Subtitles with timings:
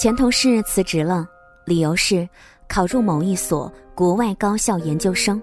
[0.00, 1.28] 前同事辞职了，
[1.66, 2.26] 理由是
[2.66, 5.38] 考入某一所国外高校研究生。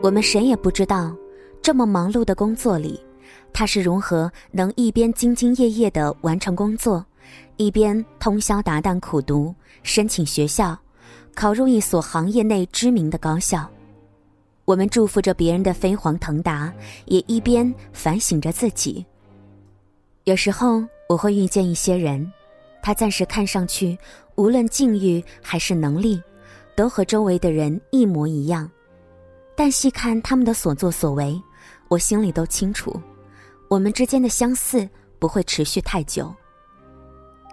[0.00, 1.16] 我们谁也不知道，
[1.62, 3.00] 这么忙碌的工作里，
[3.50, 7.02] 他是如何能一边兢兢业业的完成工作，
[7.56, 10.78] 一边通宵达旦苦读，申请学校，
[11.34, 13.66] 考入一所行业内知名的高校。
[14.66, 16.70] 我们祝福着别人的飞黄腾达，
[17.06, 19.02] 也一边反省着自己。
[20.24, 22.30] 有时候我会遇见一些人，
[22.82, 23.96] 他暂时看上去
[24.34, 26.20] 无论境遇还是能力，
[26.74, 28.68] 都和周围的人一模一样，
[29.56, 31.40] 但细看他们的所作所为，
[31.88, 33.00] 我心里都清楚，
[33.68, 36.34] 我们之间的相似不会持续太久。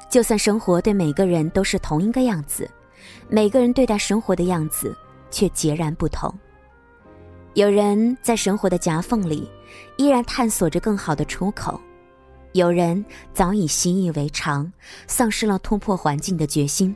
[0.09, 2.67] 就算生活对每个人都是同一个样子，
[3.27, 4.97] 每个人对待生活的样子
[5.29, 6.33] 却截然不同。
[7.53, 9.47] 有人在生活的夹缝里，
[9.97, 11.79] 依然探索着更好的出口。
[12.53, 13.03] 有人
[13.33, 14.71] 早已习以为常，
[15.05, 16.95] 丧失了突破环境的决心。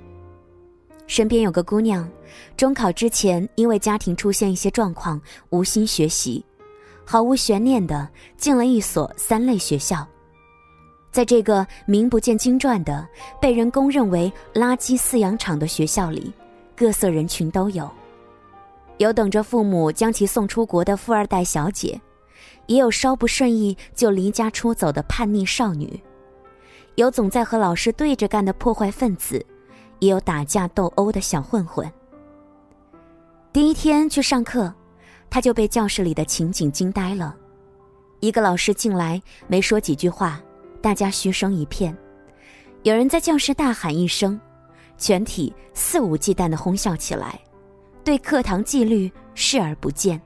[1.05, 2.09] 身边有个姑娘，
[2.57, 6.43] 中考之前因为家庭出现一些状况，无心学习，
[7.05, 10.07] 毫无悬念的进了一所三类学校。
[11.11, 13.07] 在这个名不见经传的、
[13.39, 16.33] 被人公认为垃圾饲养场的学校里，
[16.75, 17.87] 各色人群都有：
[18.97, 22.01] 有等着父母将其送出国的富二代小姐。
[22.67, 26.01] 也有稍不顺意就离家出走的叛逆少女，
[26.95, 29.45] 有总在和老师对着干的破坏分子，
[29.99, 31.91] 也有打架斗殴的小混混。
[33.51, 34.73] 第一天去上课，
[35.29, 37.35] 他就被教室里的情景惊呆了。
[38.19, 40.41] 一个老师进来没说几句话，
[40.81, 41.95] 大家嘘声一片。
[42.83, 44.39] 有人在教室大喊一声，
[44.97, 47.39] 全体肆无忌惮的哄笑起来，
[48.03, 50.21] 对课堂纪律视而不见。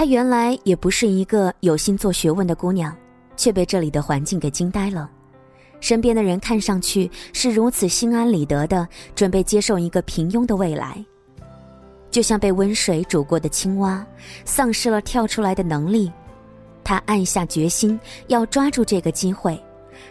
[0.00, 2.96] 她原来也不是一个有心做学问的姑娘，
[3.36, 5.10] 却被这里的环境给惊呆了。
[5.78, 11.04] 身边的人看上去是如此心安理得的，准备接受一个平庸的未来，
[12.10, 14.02] 就像被温水煮过的青蛙，
[14.46, 16.10] 丧失了跳出来的能力。
[16.82, 19.62] 她暗下决心要抓住这个机会，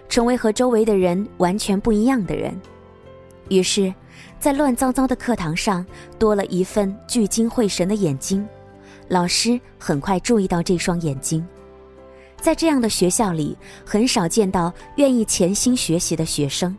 [0.07, 2.55] 成为和周围的人完全不一样的人。
[3.49, 3.91] 于是，
[4.39, 5.83] 在乱糟糟的课堂上，
[6.19, 8.47] 多了一份聚精会神的眼睛。
[9.09, 11.45] 老师很快注意到这双眼睛，
[12.39, 16.77] 在这样的学校里，很少见到愿意潜心学习的学生。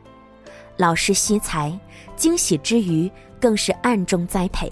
[0.77, 1.77] 老师惜才，
[2.15, 3.11] 惊喜之余，
[3.41, 4.71] 更是暗中栽培。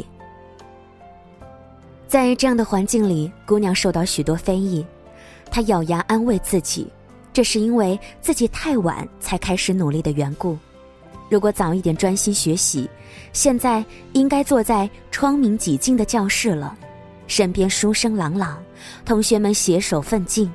[2.07, 4.87] 在这样的环境里，姑娘受到许多非议。
[5.51, 6.87] 她咬牙安慰自己，
[7.33, 10.57] 这是因为自己太晚才开始努力的缘故。
[11.29, 12.89] 如果早一点专心学习，
[13.33, 16.79] 现在应该坐在窗明几净的教室了。
[17.29, 18.61] 身边书声朗朗，
[19.05, 20.51] 同学们携手奋进，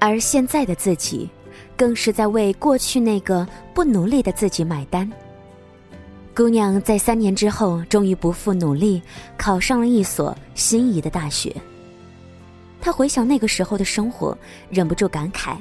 [0.00, 1.28] 而现在的自己，
[1.76, 5.08] 更是在为过去那个不努力的自己买单。
[6.34, 9.00] 姑娘在三年之后，终于不负努力，
[9.36, 11.54] 考上了一所心仪的大学。
[12.80, 14.36] 她回想那个时候的生活，
[14.68, 15.56] 忍不住感慨：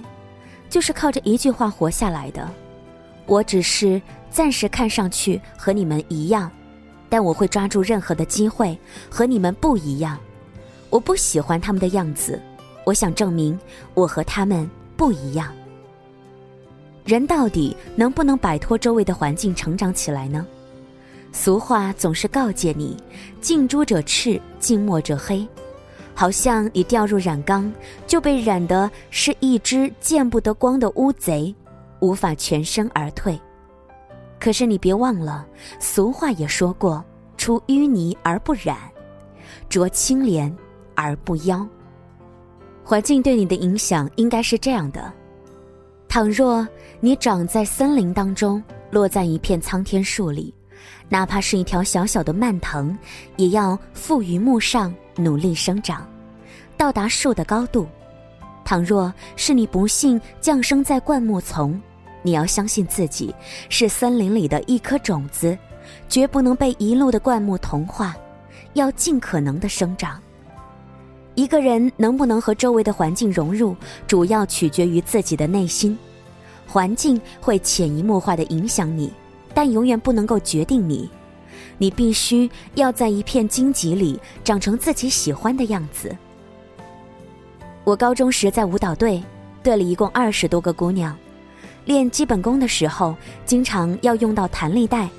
[0.70, 2.50] 就是靠着一句话活下来的。
[3.26, 6.52] 我只是暂时看上去和你们一样。
[7.14, 8.76] 但我会抓住任何的机会
[9.08, 10.18] 和你们不一样，
[10.90, 12.42] 我不喜欢他们的样子，
[12.88, 13.56] 我想证明
[13.94, 15.54] 我和他们不一样。
[17.06, 20.44] 人到底能不能摆脱周围的环境成长起来呢？
[21.32, 22.98] 俗话总是告诫你：
[23.40, 25.48] 近朱者赤，近墨者黑。
[26.16, 27.72] 好像你掉入染缸，
[28.08, 31.54] 就被染的是一只见不得光的乌贼，
[32.00, 33.40] 无法全身而退。
[34.44, 35.48] 可是你别忘了，
[35.80, 37.02] 俗话也说过
[37.40, 38.76] ：“出淤泥而不染，
[39.70, 40.54] 濯清涟
[40.96, 41.66] 而不妖。”
[42.84, 45.10] 环境对你的影响应该是这样的：
[46.10, 46.68] 倘若
[47.00, 48.62] 你长在森林当中，
[48.92, 50.54] 落在一片苍天树里，
[51.08, 52.94] 哪怕是一条小小的蔓藤，
[53.38, 56.06] 也要附于木上，努力生长，
[56.76, 57.86] 到达树的高度；
[58.66, 61.82] 倘若是你不幸降生在灌木丛，
[62.24, 63.34] 你要相信自己
[63.70, 65.56] 是森林里的一颗种子，
[66.10, 68.16] 绝不能被一路的灌木同化，
[68.74, 70.20] 要尽可能的生长。
[71.36, 73.76] 一个人能不能和周围的环境融入，
[74.08, 75.98] 主要取决于自己的内心。
[76.68, 79.12] 环境会潜移默化的影响你，
[79.54, 81.10] 但永远不能够决定你。
[81.78, 86.16] 你必须要在一片荆棘里长成自己喜欢的样子。
[87.84, 89.22] 我高中时在舞蹈队，
[89.62, 91.18] 队里一共二十多个姑娘。
[91.86, 93.16] 练基本功的时候，
[93.46, 95.10] 经常要用到弹力带，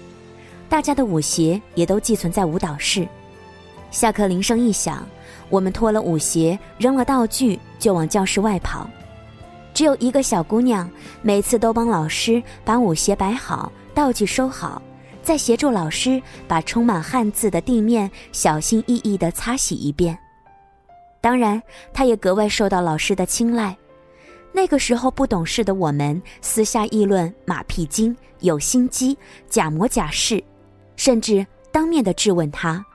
[0.68, 3.06] 大家的舞鞋也都寄存在舞蹈室。
[3.90, 5.06] 下课铃声一响，
[5.48, 8.88] 我们脱了舞鞋，扔了道具，就往教室外跑。
[9.72, 10.88] 只有一个小姑娘，
[11.20, 14.80] 每次都帮老师把舞鞋摆好，道具收好，
[15.22, 20.18] 再协助老师把充满汗渍的地面小心翼翼地擦洗一遍。
[21.20, 21.62] 当然，
[21.92, 23.76] 她也格外受到老师的青睐。
[24.56, 29.18] 那个时候不懂事的我们，私下议论马屁精、有心机、
[29.48, 30.42] 假模假式，
[30.94, 32.86] 甚至当面的质问他：“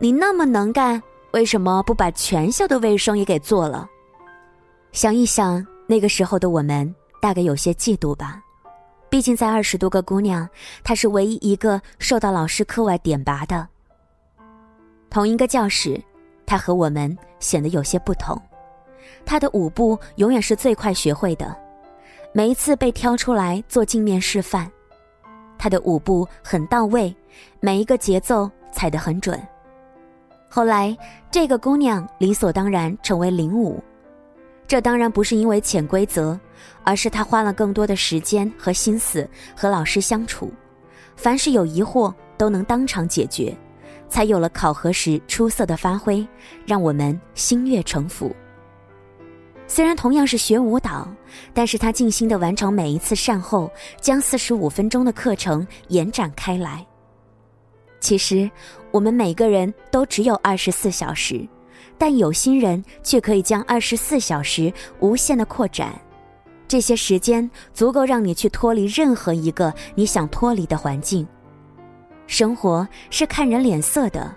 [0.00, 1.00] 你那么能干，
[1.30, 3.88] 为什么不把全校的卫生也给做了？”
[4.90, 6.92] 想一想，那个时候的我们
[7.22, 8.42] 大概有些嫉妒吧。
[9.08, 10.48] 毕竟在二十多个姑娘，
[10.82, 13.68] 她是唯一一个受到老师课外点拔的。
[15.08, 16.02] 同一个教室，
[16.44, 18.36] 她和我们显得有些不同。
[19.26, 21.54] 他的舞步永远是最快学会的，
[22.32, 24.70] 每一次被挑出来做镜面示范，
[25.58, 27.14] 他的舞步很到位，
[27.58, 29.38] 每一个节奏踩得很准。
[30.48, 30.96] 后来，
[31.28, 33.82] 这个姑娘理所当然成为领舞，
[34.68, 36.38] 这当然不是因为潜规则，
[36.84, 40.52] 而是她花了更多的时间和心思和老师相处，
[41.16, 43.54] 凡是有疑惑都能当场解决，
[44.08, 46.26] 才有了考核时出色的发挥，
[46.64, 48.34] 让我们心悦诚服。
[49.68, 51.08] 虽然同样是学舞蹈，
[51.52, 53.70] 但是他尽心的完成每一次善后，
[54.00, 56.86] 将四十五分钟的课程延展开来。
[57.98, 58.48] 其实，
[58.92, 61.46] 我们每个人都只有二十四小时，
[61.98, 65.92] 但有心人却可以将二十四小时无限的扩展。
[66.68, 71.26] 这些时间足够让你去脱离任何一个你想脱离的环境。
[72.26, 74.34] 生活是看人脸色的，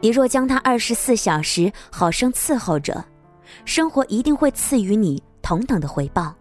[0.00, 3.04] 你若将它二十四小时好生伺候着。
[3.64, 6.34] 生活一定会赐予你同等的回报。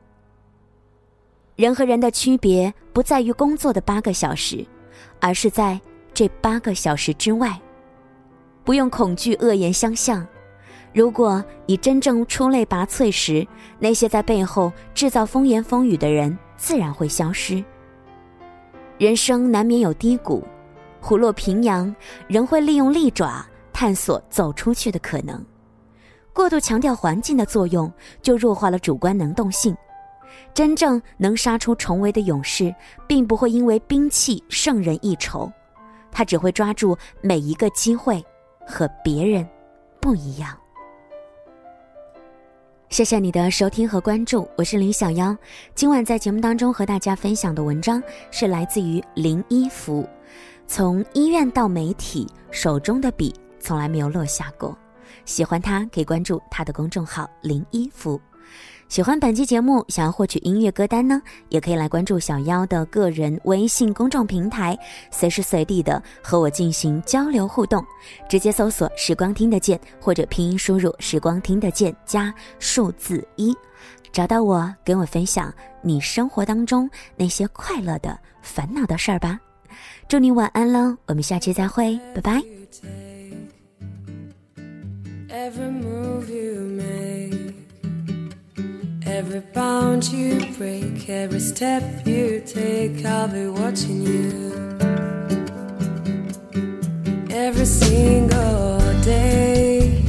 [1.56, 4.66] 人和人的区别不在于工作的八个小时，
[5.20, 5.80] 而是在
[6.14, 7.60] 这八个小时之外。
[8.64, 10.26] 不用恐惧恶言相向。
[10.94, 13.46] 如果你真正出类拔萃时，
[13.80, 17.64] 那些在背后制造风言风语的人自然会消失。
[18.98, 20.44] 人生难免有低谷，
[21.02, 21.94] 虎落平阳，
[22.28, 25.44] 人会利用利爪探索走出去的可能。
[26.34, 27.92] 过度强调环境的作用，
[28.22, 29.76] 就弱化了主观能动性。
[30.54, 32.74] 真正能杀出重围的勇士，
[33.08, 35.52] 并不会因为兵器胜人一筹，
[36.12, 38.24] 他只会抓住每一个机会，
[38.68, 39.48] 和别人
[40.00, 40.58] 不一样。
[42.90, 45.36] 谢谢你的收听和关注，我是林小妖。
[45.74, 50.08] 今晚在节目当中和大家分享的文章是来自于林一福，
[50.68, 54.78] 从医院到媒体，手中的笔从来没有落下过。
[55.26, 58.20] 喜欢他可以关注他的公众号林一福。
[58.90, 64.78] 喜欢本期节目，想要获取音乐歌单呢，也可以来关注小妖的个人微信公众平台，
[65.10, 67.84] 随时随地的和我进行交流互动。
[68.30, 73.56] 直接搜索“时光听得见”或者拼音输入“时光听得见”加数字一，
[74.12, 79.40] 找到我，跟我分享你生活当中那些快乐的、烦恼的事儿吧。
[80.08, 83.03] 祝你晚安喽，我们下期再会，拜拜。
[85.36, 87.56] Every move you make,
[89.04, 94.78] every bound you break, every step you take, I'll be watching you.
[97.32, 100.06] Every single day,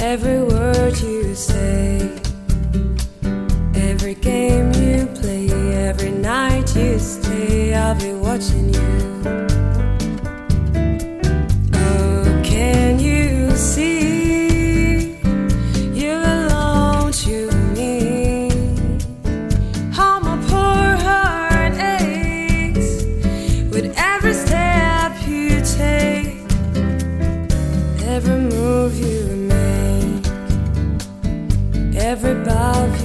[0.00, 2.10] every word you say,
[3.76, 5.48] every game you play,
[5.86, 9.51] every night you stay, I'll be watching you.
[28.14, 30.26] every move you make,
[31.96, 33.01] every bow.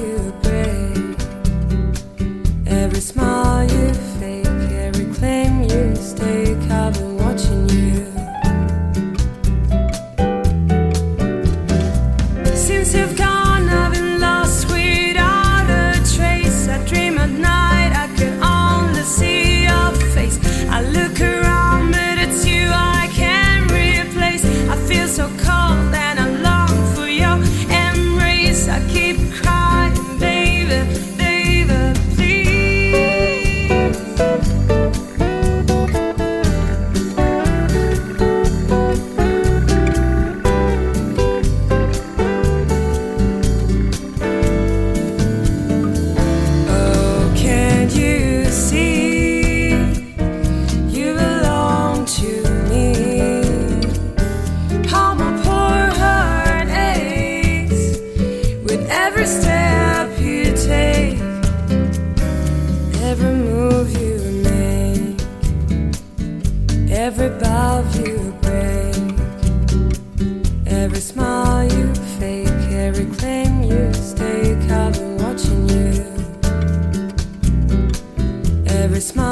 [78.98, 79.27] Every smile